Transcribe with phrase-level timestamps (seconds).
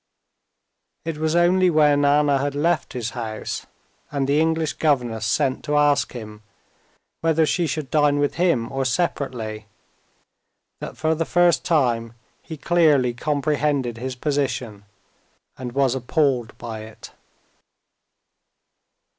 [1.05, 3.67] It was only when Anna had left his house,
[4.09, 6.41] and the English governess sent to ask him
[7.19, 9.67] whether she should dine with him or separately,
[10.79, 14.85] that for the first time he clearly comprehended his position,
[15.55, 17.11] and was appalled by it.